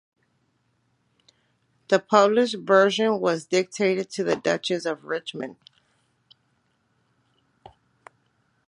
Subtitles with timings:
[1.89, 5.57] The published version was dedicated to the Duchess of Richmond.